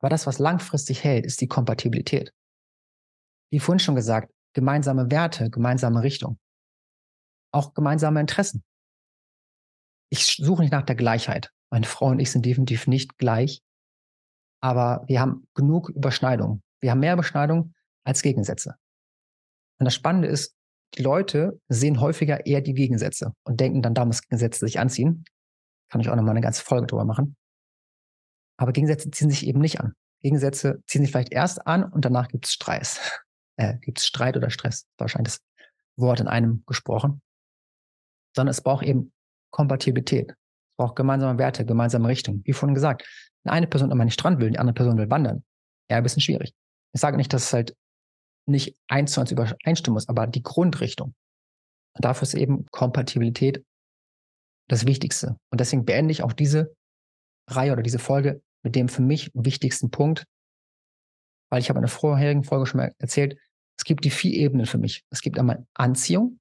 [0.00, 2.32] Aber das, was langfristig hält, ist die Kompatibilität.
[3.50, 6.38] Wie vorhin schon gesagt, gemeinsame Werte, gemeinsame Richtung.
[7.52, 8.64] Auch gemeinsame Interessen.
[10.10, 11.52] Ich suche nicht nach der Gleichheit.
[11.70, 13.62] Meine Frau und ich sind definitiv nicht gleich.
[14.60, 16.62] Aber wir haben genug Überschneidung.
[16.80, 17.74] Wir haben mehr Überschneidung
[18.04, 18.76] als Gegensätze.
[19.78, 20.54] Und das Spannende ist,
[20.94, 25.24] die Leute sehen häufiger eher die Gegensätze und denken dann, da muss Gegensätze sich anziehen.
[25.90, 27.36] Kann ich auch nochmal eine ganze Folge drüber machen.
[28.56, 29.94] Aber Gegensätze ziehen sich eben nicht an.
[30.22, 32.98] Gegensätze ziehen sich vielleicht erst an und danach gibt es Streit.
[33.58, 34.86] Äh, gibt es Streit oder Stress?
[34.98, 35.42] Wahrscheinlich das
[35.96, 37.22] Wort in einem gesprochen.
[38.34, 39.14] Sondern es braucht eben
[39.50, 40.34] Kompatibilität.
[40.78, 42.42] Braucht gemeinsame Werte, gemeinsame Richtung.
[42.44, 43.06] Wie vorhin gesagt,
[43.44, 45.44] wenn eine Person an meinen Strand will, die andere Person will wandern,
[45.90, 46.52] ja, ein bisschen schwierig.
[46.92, 47.76] Ich sage nicht, dass es halt
[48.46, 51.14] nicht eins zu eins übereinstimmen muss, aber die Grundrichtung.
[51.94, 53.64] Und dafür ist eben Kompatibilität
[54.68, 55.36] das Wichtigste.
[55.50, 56.74] Und deswegen beende ich auch diese
[57.48, 60.26] Reihe oder diese Folge mit dem für mich wichtigsten Punkt,
[61.50, 63.38] weil ich habe in der vorherigen Folge schon mal erzählt,
[63.78, 65.04] es gibt die vier Ebenen für mich.
[65.10, 66.40] Es gibt einmal Anziehung,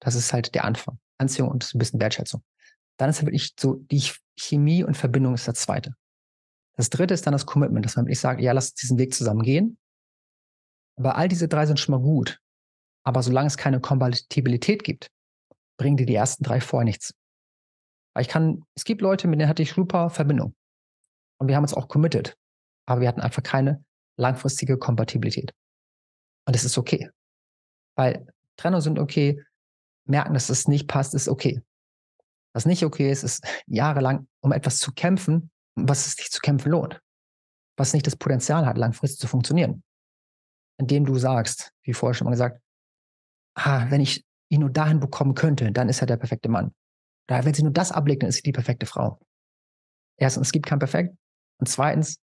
[0.00, 0.98] das ist halt der Anfang.
[1.18, 2.42] Anziehung und ein bisschen Wertschätzung.
[2.98, 4.02] Dann ist wirklich so die
[4.38, 5.94] Chemie und Verbindung ist das zweite.
[6.76, 9.42] Das dritte ist dann das Commitment, dass man wirklich sagt, ja, lass diesen Weg zusammen
[9.42, 9.78] gehen.
[10.98, 12.38] Aber all diese drei sind schon mal gut.
[13.04, 15.10] Aber solange es keine Kompatibilität gibt,
[15.78, 17.14] bringen dir die ersten drei vorher nichts.
[18.14, 20.54] Weil ich kann, es gibt Leute, mit denen hatte ich super Verbindung.
[21.38, 22.36] Und wir haben uns auch committed.
[22.86, 23.84] Aber wir hatten einfach keine
[24.16, 25.52] langfristige Kompatibilität.
[26.46, 27.10] Und das ist okay.
[27.94, 29.42] Weil Trennung sind okay,
[30.06, 31.60] merken, dass es nicht passt, ist okay.
[32.56, 36.70] Was nicht okay ist, ist jahrelang um etwas zu kämpfen, was es nicht zu kämpfen
[36.70, 37.00] lohnt.
[37.76, 39.82] Was nicht das Potenzial hat, langfristig zu funktionieren
[40.78, 42.60] indem du sagst, wie vorher schon mal gesagt,
[43.54, 46.74] ah, wenn ich ihn nur dahin bekommen könnte, dann ist er der perfekte Mann.
[47.28, 49.18] Oder wenn sie nur das ablegt, dann ist sie die perfekte Frau.
[50.18, 51.16] Erstens, es gibt kein Perfekt.
[51.58, 52.18] Und zweitens,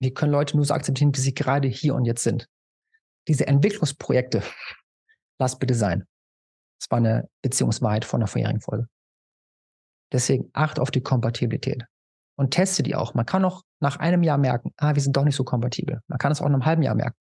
[0.00, 2.48] wir können Leute nur so akzeptieren, wie sie gerade hier und jetzt sind.
[3.28, 4.42] Diese Entwicklungsprojekte,
[5.38, 6.06] lass bitte sein.
[6.80, 8.88] Das war eine Beziehungswahrheit von der vorherigen Folge.
[10.12, 11.84] Deswegen acht auf die Kompatibilität
[12.36, 13.14] und teste die auch.
[13.14, 16.00] Man kann auch nach einem Jahr merken, ah, wir sind doch nicht so kompatibel.
[16.06, 17.16] Man kann es auch nach einem halben Jahr merken.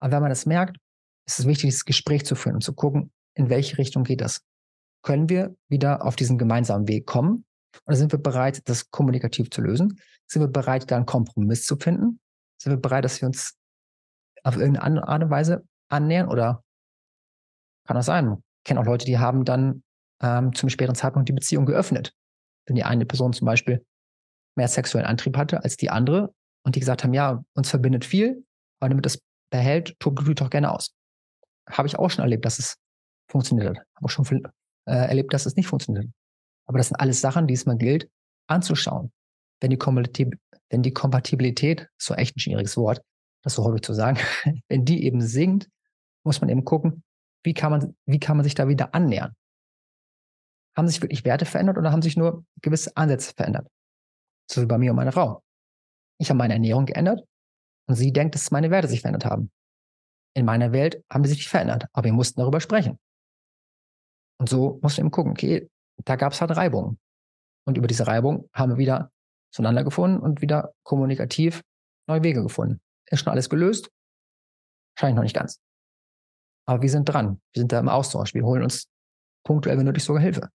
[0.00, 0.78] Aber wenn man das merkt,
[1.26, 4.42] ist es wichtig, das Gespräch zu führen und zu gucken, in welche Richtung geht das.
[5.02, 7.44] Können wir wieder auf diesen gemeinsamen Weg kommen?
[7.86, 10.00] Oder sind wir bereit, das kommunikativ zu lösen?
[10.26, 12.20] Sind wir bereit, da einen Kompromiss zu finden?
[12.58, 13.56] Sind wir bereit, dass wir uns
[14.44, 16.28] auf irgendeine Art und Weise annähern?
[16.28, 16.62] Oder
[17.86, 18.36] kann das sein?
[18.58, 19.82] Ich kenne auch Leute, die haben dann
[20.22, 22.12] ähm, zum späteren Zeitpunkt die Beziehung geöffnet.
[22.66, 23.84] Wenn die eine Person zum Beispiel
[24.56, 26.32] mehr sexuellen Antrieb hatte als die andere
[26.64, 28.44] und die gesagt haben, ja, uns verbindet viel,
[28.80, 30.94] aber damit das behält, probiert doch gerne aus.
[31.68, 32.76] Habe ich auch schon erlebt, dass es
[33.30, 33.86] funktioniert hat.
[33.96, 34.42] Habe auch schon viel,
[34.86, 36.06] äh, erlebt, dass es nicht funktioniert.
[36.66, 38.08] Aber das sind alles Sachen, die es mal gilt,
[38.46, 39.12] anzuschauen.
[39.60, 39.78] Wenn die,
[40.70, 43.02] wenn die Kompatibilität, so echt ein schwieriges Wort,
[43.42, 44.18] das so häufig zu sagen,
[44.68, 45.68] wenn die eben sinkt,
[46.24, 47.02] muss man eben gucken,
[47.42, 49.34] wie kann man, wie kann man sich da wieder annähern?
[50.76, 53.68] Haben sich wirklich Werte verändert oder haben sich nur gewisse Ansätze verändert?
[54.50, 55.42] So wie bei mir und meiner Frau.
[56.18, 57.24] Ich habe meine Ernährung geändert
[57.88, 59.50] und sie denkt, dass meine Werte sich verändert haben.
[60.36, 62.98] In meiner Welt haben die sich nicht verändert, aber wir mussten darüber sprechen.
[64.40, 65.70] Und so mussten wir eben gucken, okay,
[66.04, 66.98] da gab es halt Reibung.
[67.66, 69.12] Und über diese Reibung haben wir wieder
[69.52, 71.62] zueinander gefunden und wieder kommunikativ
[72.08, 72.80] neue Wege gefunden.
[73.06, 73.90] Ist schon alles gelöst?
[74.96, 75.60] Wahrscheinlich noch nicht ganz.
[76.66, 77.40] Aber wir sind dran.
[77.52, 78.34] Wir sind da im Austausch.
[78.34, 78.88] Wir holen uns
[79.44, 80.48] punktuell, wenn nötig, sogar Hilfe.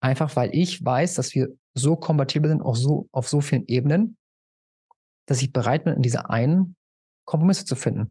[0.00, 4.16] Einfach weil ich weiß, dass wir so kompatibel sind, auch so auf so vielen Ebenen,
[5.26, 6.76] dass ich bereit bin, in dieser einen
[7.26, 8.10] Kompromisse zu finden.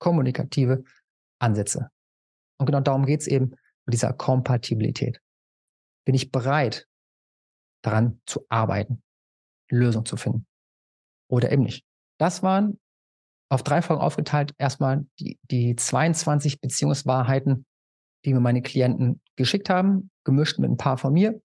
[0.00, 0.84] Kommunikative
[1.40, 1.90] Ansätze.
[2.58, 3.50] Und genau darum geht es eben
[3.86, 5.20] mit dieser Kompatibilität.
[6.04, 6.86] Bin ich bereit,
[7.82, 9.02] daran zu arbeiten,
[9.70, 10.46] Lösungen zu finden?
[11.30, 11.84] Oder eben nicht.
[12.18, 12.80] Das waren
[13.50, 17.66] auf drei Folgen aufgeteilt erstmal die, die 22 Beziehungswahrheiten,
[18.24, 21.40] die mir meine Klienten geschickt haben, gemischt mit ein paar von mir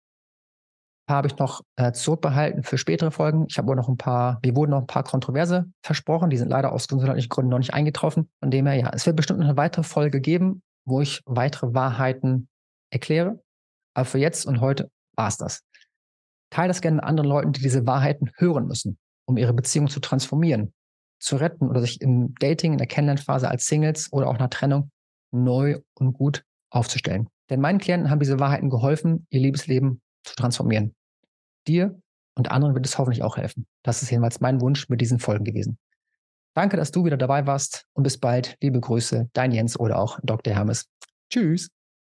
[1.10, 3.46] habe ich noch äh, zurückbehalten für spätere Folgen.
[3.50, 6.50] Ich habe auch noch ein paar, mir wurden noch ein paar Kontroverse versprochen, die sind
[6.50, 8.30] leider aus gesundheitlichen Gründen noch nicht eingetroffen.
[8.40, 12.48] Von dem her, ja, es wird bestimmt eine weitere Folge geben, wo ich weitere Wahrheiten
[12.90, 13.42] erkläre.
[13.96, 15.62] Aber für jetzt und heute war es das.
[16.50, 20.00] Teile das gerne mit anderen Leuten, die diese Wahrheiten hören müssen, um ihre Beziehung zu
[20.00, 20.74] transformieren,
[21.20, 24.90] zu retten oder sich im Dating, in der Kennenlernphase als Singles oder auch nach Trennung
[25.32, 27.28] neu und gut aufzustellen.
[27.50, 30.96] Denn meinen Klienten haben diese Wahrheiten geholfen, ihr Liebesleben zu transformieren.
[31.68, 32.00] Dir
[32.36, 33.68] und anderen wird es hoffentlich auch helfen.
[33.84, 35.78] Das ist jedenfalls mein Wunsch mit diesen Folgen gewesen.
[36.54, 38.58] Danke, dass du wieder dabei warst und bis bald.
[38.62, 40.54] Liebe Grüße, dein Jens oder auch Dr.
[40.54, 40.88] Hermes.
[41.30, 41.73] Tschüss.